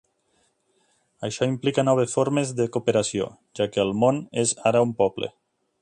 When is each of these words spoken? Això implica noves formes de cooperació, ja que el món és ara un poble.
Això 1.27 1.49
implica 1.49 1.85
noves 1.85 2.15
formes 2.19 2.55
de 2.61 2.67
cooperació, 2.77 3.29
ja 3.61 3.69
que 3.75 3.85
el 3.87 3.95
món 4.05 4.23
és 4.47 4.57
ara 4.73 4.83
un 4.89 5.01
poble. 5.05 5.33